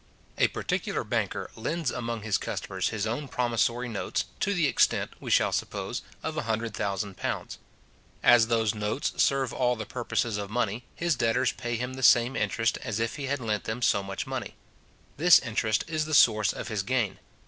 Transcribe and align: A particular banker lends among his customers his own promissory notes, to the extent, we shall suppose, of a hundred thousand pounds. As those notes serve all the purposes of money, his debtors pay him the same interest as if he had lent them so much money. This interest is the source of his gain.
A 0.39 0.47
particular 0.47 1.03
banker 1.03 1.51
lends 1.55 1.91
among 1.91 2.23
his 2.23 2.39
customers 2.39 2.89
his 2.89 3.05
own 3.05 3.27
promissory 3.27 3.87
notes, 3.87 4.25
to 4.39 4.51
the 4.51 4.65
extent, 4.65 5.11
we 5.19 5.29
shall 5.29 5.51
suppose, 5.51 6.01
of 6.23 6.35
a 6.35 6.41
hundred 6.41 6.73
thousand 6.73 7.17
pounds. 7.17 7.59
As 8.23 8.47
those 8.47 8.73
notes 8.73 9.13
serve 9.21 9.53
all 9.53 9.75
the 9.75 9.85
purposes 9.85 10.37
of 10.37 10.49
money, 10.49 10.85
his 10.95 11.15
debtors 11.15 11.51
pay 11.51 11.75
him 11.75 11.93
the 11.93 12.01
same 12.01 12.35
interest 12.35 12.79
as 12.81 12.99
if 12.99 13.17
he 13.17 13.25
had 13.27 13.39
lent 13.39 13.65
them 13.65 13.83
so 13.83 14.01
much 14.01 14.25
money. 14.25 14.55
This 15.17 15.37
interest 15.37 15.83
is 15.87 16.05
the 16.05 16.15
source 16.15 16.51
of 16.51 16.69
his 16.69 16.81
gain. 16.81 17.19